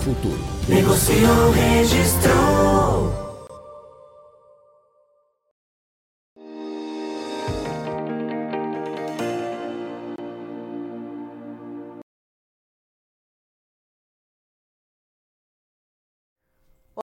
[0.00, 0.38] futuro.
[0.68, 2.69] Negociou, registrou.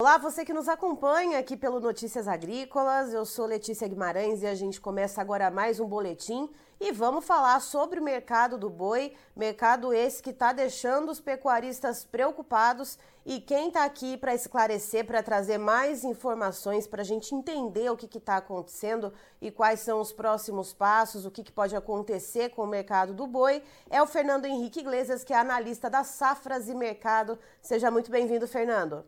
[0.07, 3.13] Olá, você que nos acompanha aqui pelo Notícias Agrícolas.
[3.13, 6.49] Eu sou Letícia Guimarães e a gente começa agora mais um boletim
[6.79, 12.05] e vamos falar sobre o mercado do boi, mercado esse que está deixando os pecuaristas
[12.05, 12.97] preocupados.
[13.25, 17.97] E quem está aqui para esclarecer, para trazer mais informações, para a gente entender o
[17.97, 19.11] que está acontecendo
[19.41, 23.27] e quais são os próximos passos, o que, que pode acontecer com o mercado do
[23.27, 27.37] boi, é o Fernando Henrique Iglesias, que é analista da Safras e Mercado.
[27.61, 29.03] Seja muito bem-vindo, Fernando.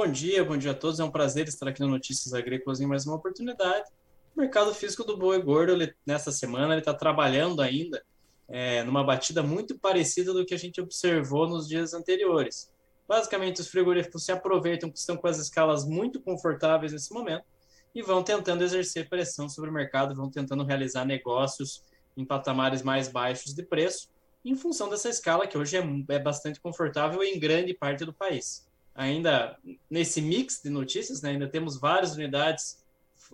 [0.00, 1.00] Bom dia, bom dia a todos.
[1.00, 3.90] É um prazer estar aqui no Notícias Agrícolas em mais uma oportunidade.
[4.32, 8.00] O mercado físico do boi gordo, ele, nessa semana, ele está trabalhando ainda
[8.46, 12.72] é, numa batida muito parecida do que a gente observou nos dias anteriores.
[13.08, 17.46] Basicamente, os frigoríficos se aproveitam que estão com as escalas muito confortáveis nesse momento
[17.92, 21.82] e vão tentando exercer pressão sobre o mercado, vão tentando realizar negócios
[22.16, 24.08] em patamares mais baixos de preço,
[24.44, 25.82] em função dessa escala que hoje é,
[26.14, 28.67] é bastante confortável em grande parte do país
[28.98, 29.56] ainda
[29.88, 32.84] nesse mix de notícias, né, ainda temos várias unidades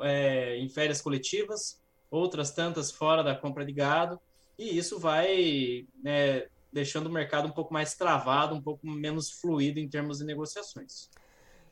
[0.03, 4.20] é, em férias coletivas, outras tantas fora da compra de gado,
[4.59, 9.81] e isso vai né, deixando o mercado um pouco mais travado, um pouco menos fluido
[9.81, 11.09] em termos de negociações.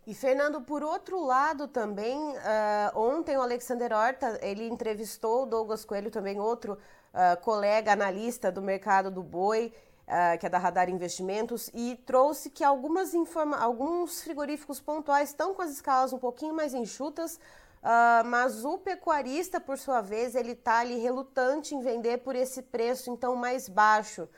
[0.06, 5.84] E Fernando, por outro lado também, uh, ontem o Alexander Horta, ele entrevistou o Douglas
[5.84, 9.72] Coelho, também outro uh, colega analista do mercado do boi,
[10.12, 15.54] uh, que é da Radar Investimentos, e trouxe que algumas informa alguns frigoríficos pontuais estão
[15.54, 20.52] com as escalas um pouquinho mais enxutas, uh, mas o pecuarista, por sua vez, ele
[20.52, 24.28] está ali relutante em vender por esse preço então mais baixo.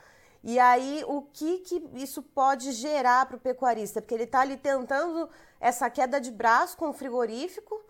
[0.43, 3.99] E aí, o que, que isso pode gerar para o pecuarista?
[3.99, 5.27] Porque ele está ali tentando
[5.59, 7.83] essa queda de braço com o frigorífico,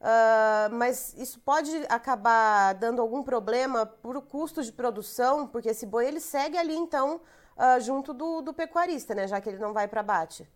[0.00, 6.06] Uh, mas isso pode acabar dando algum problema por custo de produção, porque esse boi
[6.06, 7.20] ele segue ali então
[7.56, 10.48] uh, junto do, do, pecuarista, né, já que ele não vai para abate.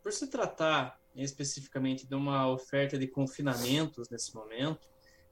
[0.00, 4.88] Por se tratar especificamente de uma oferta de confinamentos nesse momento,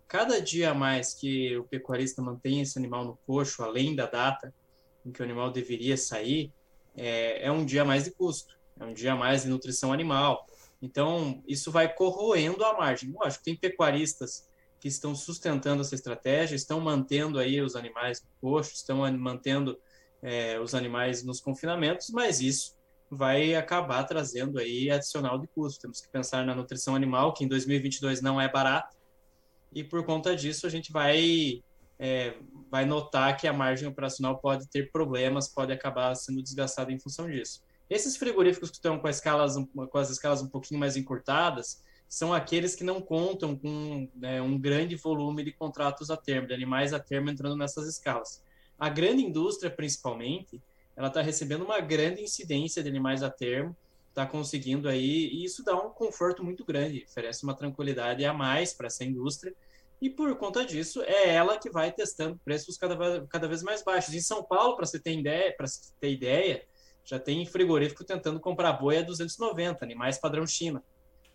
[0.08, 4.52] cada dia a mais que o pecuarista mantém esse animal no coxo, além da data
[5.06, 6.52] em que o animal deveria sair,
[6.96, 9.92] é, é um dia a mais de custo, é um dia a mais de nutrição
[9.92, 10.44] animal,
[10.82, 13.12] então, isso vai corroendo a margem.
[13.12, 14.48] Lógico, tem pecuaristas
[14.80, 19.78] que estão sustentando essa estratégia, estão mantendo aí os animais no coxo, estão mantendo
[20.22, 22.78] é, os animais nos confinamentos, mas isso
[23.10, 25.82] vai acabar trazendo aí adicional de custo.
[25.82, 28.96] Temos que pensar na nutrição animal, que em 2022 não é barato,
[29.72, 31.62] e por conta disso a gente vai
[31.98, 32.34] é,
[32.70, 37.28] vai notar que a margem operacional pode ter problemas, pode acabar sendo desgastada em função
[37.30, 37.62] disso.
[37.90, 42.76] Esses frigoríficos que estão com, escalas, com as escalas um pouquinho mais encurtadas são aqueles
[42.76, 47.00] que não contam com né, um grande volume de contratos a termo, de animais a
[47.00, 48.42] termo entrando nessas escalas.
[48.78, 50.62] A grande indústria, principalmente,
[50.96, 53.76] ela está recebendo uma grande incidência de animais a termo,
[54.08, 58.72] está conseguindo aí, e isso dá um conforto muito grande, oferece uma tranquilidade a mais
[58.72, 59.54] para essa indústria,
[60.00, 64.14] e por conta disso, é ela que vai testando preços cada, cada vez mais baixos.
[64.14, 65.66] Em São Paulo, para você ter ideia, para
[66.00, 66.64] ter ideia,
[67.10, 70.80] já tem frigorífico tentando comprar boi a 290, animais padrão China.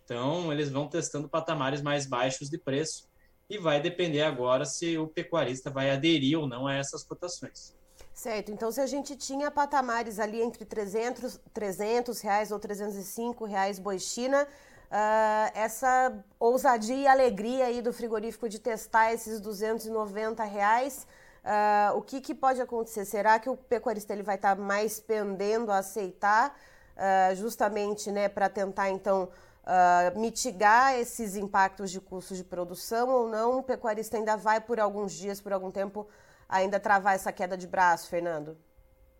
[0.06, 3.09] Então, eles vão testando patamares mais baixos de preço
[3.50, 7.75] e vai depender agora se o pecuarista vai aderir ou não a essas cotações.
[8.13, 13.77] Certo, então se a gente tinha patamares ali entre 300, 300 reais ou 305 reais
[13.77, 21.06] boi China, uh, essa ousadia e alegria aí do frigorífico de testar esses 290 reais
[21.45, 23.06] Uh, o que, que, pode acontecer?
[23.06, 26.59] Será que o pecuarista ele vai estar tá mais pendendo a aceitar,
[26.97, 29.30] uh, justamente né, para tentar então
[29.62, 33.59] uh, mitigar esses impactos de custos de produção ou não?
[33.59, 36.07] O pecuarista ainda vai por alguns dias, por algum tempo,
[36.50, 38.57] ainda travar essa queda de braço, Fernando?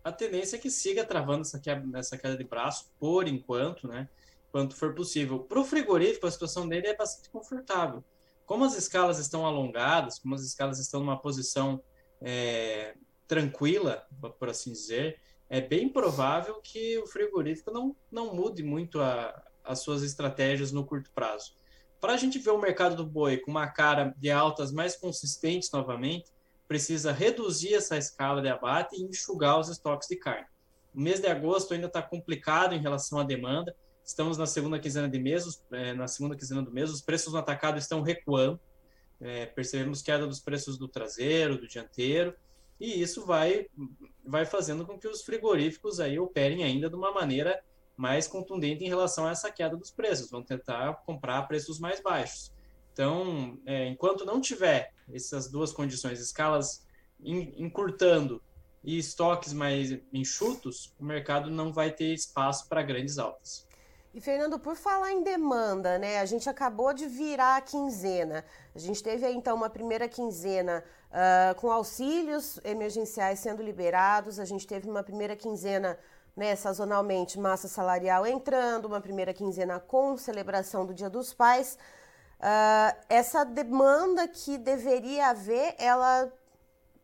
[0.02, 4.08] A tendência é que siga travando essa queda, essa queda de braço por enquanto, né?
[4.50, 5.38] Quanto for possível.
[5.38, 8.02] Para o frigorífico, a situação dele é bastante confortável.
[8.44, 11.80] Como as escalas estão alongadas, como as escalas estão numa posição
[12.20, 12.94] é,
[13.26, 14.06] tranquila,
[14.38, 19.80] por assim dizer, é bem provável que o frigorífico não, não mude muito a, as
[19.80, 21.54] suas estratégias no curto prazo.
[22.00, 25.70] Para a gente ver o mercado do boi com uma cara de altas mais consistentes
[25.70, 26.30] novamente,
[26.68, 30.46] precisa reduzir essa escala de abate e enxugar os estoques de carne.
[30.94, 33.74] O mês de agosto ainda está complicado em relação à demanda.
[34.04, 37.38] Estamos na segunda quinzena de mês, é, na segunda quinzena do mês, os preços no
[37.38, 38.58] atacado estão recuando.
[39.20, 42.34] É, percebemos queda dos preços do traseiro, do dianteiro,
[42.78, 43.66] e isso vai,
[44.24, 47.62] vai fazendo com que os frigoríficos aí operem ainda de uma maneira
[47.96, 52.00] mais contundente em relação a essa queda dos preços, vão tentar comprar a preços mais
[52.00, 52.52] baixos.
[52.92, 56.86] Então, é, enquanto não tiver essas duas condições, escalas
[57.18, 58.42] encurtando
[58.84, 63.66] e estoques mais enxutos, o mercado não vai ter espaço para grandes altas.
[64.16, 66.20] E Fernando, por falar em demanda, né?
[66.20, 68.42] A gente acabou de virar a quinzena.
[68.74, 74.40] A gente teve aí então uma primeira quinzena uh, com auxílios emergenciais sendo liberados.
[74.40, 75.98] A gente teve uma primeira quinzena
[76.34, 81.76] né, sazonalmente massa salarial entrando, uma primeira quinzena com celebração do Dia dos Pais.
[82.40, 86.32] Uh, essa demanda que deveria haver, ela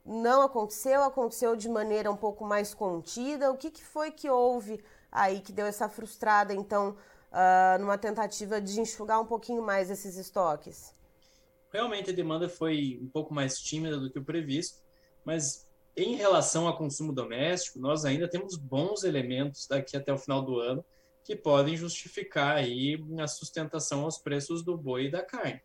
[0.03, 3.53] não aconteceu, aconteceu de maneira um pouco mais contida.
[3.53, 4.82] O que, que foi que houve
[5.12, 6.97] aí que deu essa frustrada, então,
[7.31, 10.94] uh, numa tentativa de enxugar um pouquinho mais esses estoques?
[11.70, 14.81] Realmente a demanda foi um pouco mais tímida do que o previsto,
[15.25, 15.67] mas
[15.97, 20.59] em relação ao consumo doméstico, nós ainda temos bons elementos daqui até o final do
[20.59, 20.85] ano
[21.25, 25.61] que podem justificar aí a sustentação aos preços do boi e da carne.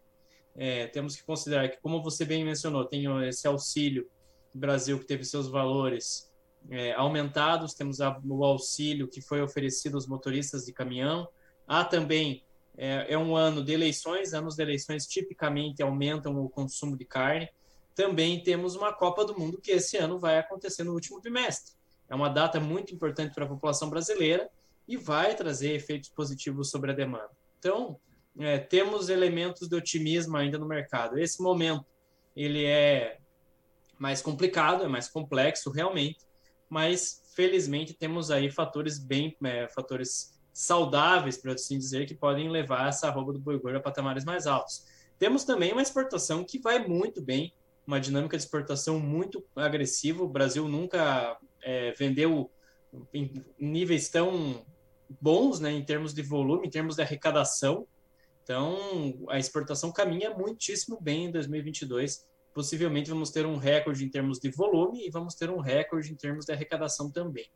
[0.55, 4.09] É, temos que considerar que, como você bem mencionou, tem esse auxílio
[4.53, 6.26] Brasil que teve seus valores
[6.69, 11.27] é, aumentados, temos a, o auxílio que foi oferecido aos motoristas de caminhão.
[11.67, 12.43] Há também,
[12.77, 17.49] é, é, um ano de eleições, anos de eleições tipicamente aumentam o consumo de carne.
[17.95, 21.73] Também temos uma Copa do Mundo que esse ano vai acontecer no último trimestre.
[22.09, 24.49] É uma data muito importante para a população brasileira
[24.87, 27.31] e vai trazer efeitos positivos sobre a demanda.
[27.59, 27.99] Então,
[28.39, 31.17] é, temos elementos de otimismo ainda no mercado.
[31.17, 31.85] Esse momento
[32.35, 33.17] ele é
[33.97, 36.19] mais complicado, é mais complexo realmente,
[36.69, 42.89] mas felizmente temos aí fatores bem, é, fatores saudáveis, para assim dizer, que podem levar
[42.89, 44.85] essa arroba do boi gordo a patamares mais altos.
[45.19, 47.53] Temos também uma exportação que vai muito bem,
[47.85, 50.23] uma dinâmica de exportação muito agressiva.
[50.23, 52.51] O Brasil nunca é, vendeu
[53.13, 54.65] em níveis tão
[55.21, 57.87] bons, né, em termos de volume, em termos de arrecadação.
[58.43, 58.77] Então,
[59.29, 62.25] a exportação caminha muitíssimo bem em 2022
[62.57, 66.15] possivelmente vamos ter um recorde em termos de volume e vamos ter um recorde em
[66.15, 67.47] termos de arrecadação também.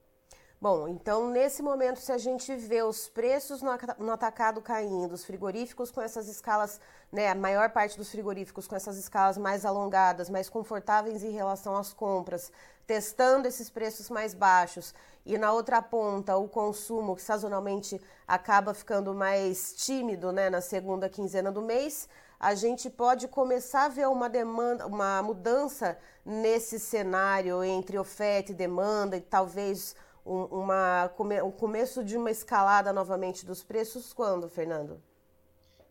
[0.62, 5.90] Bom, então nesse momento, se a gente vê os preços no, atacado caindo, os frigoríficos
[5.90, 6.80] com essas escalas,
[7.12, 11.76] né, a maior parte dos frigoríficos com essas escalas mais alongadas, mais confortáveis em relação
[11.76, 12.52] às compras,
[12.86, 14.94] testando esses preços mais baixos,
[15.26, 21.10] e na outra ponta o consumo que sazonalmente acaba ficando mais tímido, né, na segunda
[21.10, 22.08] quinzena do mês,
[22.42, 25.96] a gente pode começar a ver uma demanda, uma mudança
[26.26, 29.96] nesse cenário entre oferta e demanda e talvez
[30.26, 31.12] um, uma,
[31.46, 35.00] um começo de uma escalada novamente dos preços quando, Fernando?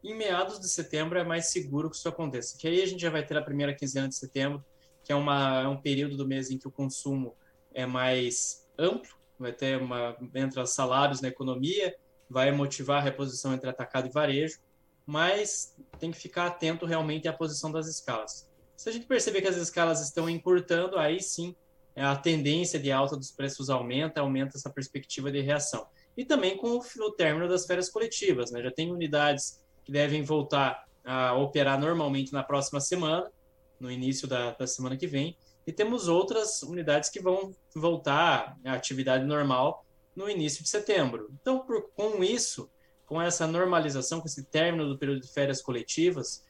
[0.02, 3.10] Em meados de setembro é mais seguro que isso aconteça, que aí a gente já
[3.10, 4.64] vai ter a primeira quinzena de setembro,
[5.04, 7.36] que é, uma, é um período do mês em que o consumo
[7.72, 11.94] é mais amplo, vai ter uma entra salários na economia,
[12.28, 14.58] vai motivar a reposição entre atacado e varejo,
[15.06, 18.48] mas tem que ficar atento realmente à posição das escalas.
[18.76, 21.54] Se a gente perceber que as escalas estão encurtando, aí sim
[21.94, 25.86] é, a tendência de alta dos preços aumenta, aumenta essa perspectiva de reação.
[26.16, 28.62] E também com o, término das férias coletivas, né?
[28.62, 33.30] já tem unidades que devem voltar a operar normalmente na próxima semana,
[33.78, 38.72] no início da, da semana que vem, e temos outras unidades que vão voltar à
[38.72, 41.30] atividade normal no início de setembro.
[41.40, 42.70] Então, por, com isso,
[43.10, 46.46] com essa normalização, com esse término do período de férias coletivas,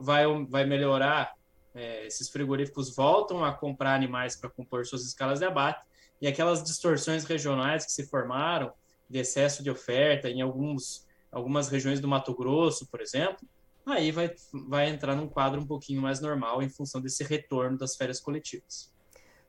[0.00, 1.34] vai, vai melhorar,
[1.74, 5.84] é, esses frigoríficos voltam a comprar animais para compor suas escalas de abate,
[6.18, 8.72] e aquelas distorções regionais que se formaram
[9.10, 13.46] de excesso de oferta em alguns, algumas regiões do Mato Grosso, por exemplo,
[13.84, 14.34] aí vai,
[14.70, 18.89] vai entrar num quadro um pouquinho mais normal em função desse retorno das férias coletivas.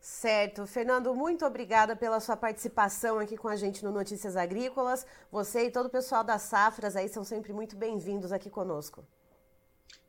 [0.01, 0.65] Certo.
[0.65, 5.05] Fernando, muito obrigada pela sua participação aqui com a gente no Notícias Agrícolas.
[5.31, 9.05] Você e todo o pessoal das Safras aí são sempre muito bem-vindos aqui conosco.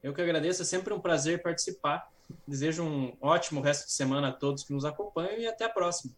[0.03, 2.11] Eu que agradeço, é sempre um prazer participar.
[2.49, 6.15] Desejo um ótimo resto de semana a todos que nos acompanham e até a próxima.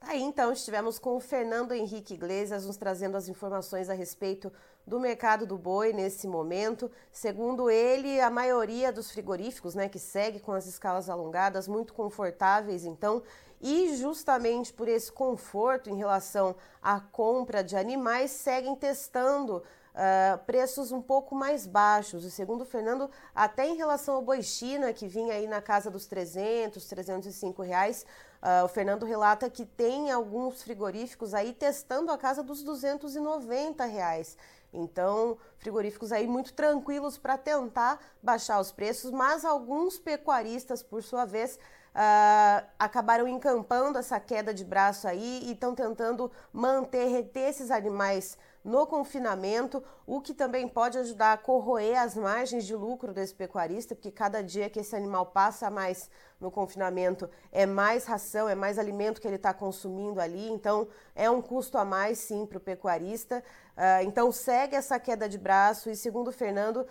[0.00, 4.50] Tá aí, então, estivemos com o Fernando Henrique Iglesias nos trazendo as informações a respeito
[4.88, 6.90] do mercado do boi nesse momento.
[7.12, 12.84] Segundo ele, a maioria dos frigoríficos, né, que segue com as escalas alongadas, muito confortáveis,
[12.84, 13.22] então,
[13.60, 19.62] e justamente por esse conforto em relação à compra de animais, seguem testando
[19.98, 22.22] Uh, preços um pouco mais baixos.
[22.24, 25.90] E segundo o Fernando, até em relação ao boi China, que vinha aí na casa
[25.90, 28.06] dos 300, 305 reais,
[28.40, 34.36] uh, o Fernando relata que tem alguns frigoríficos aí testando a casa dos 290 reais.
[34.72, 41.24] Então, frigoríficos aí muito tranquilos para tentar baixar os preços, mas alguns pecuaristas, por sua
[41.24, 41.58] vez,
[41.94, 48.36] uh, acabaram encampando essa queda de braço aí e estão tentando manter, reter esses animais
[48.64, 53.94] no confinamento, o que também pode ajudar a corroer as margens de lucro desse pecuarista,
[53.94, 58.78] porque cada dia que esse animal passa mais no confinamento é mais ração, é mais
[58.78, 62.60] alimento que ele está consumindo ali, então é um custo a mais sim para o
[62.60, 63.42] pecuarista.
[63.78, 66.86] Uh, então segue essa queda de braço e, segundo o Fernando, uh,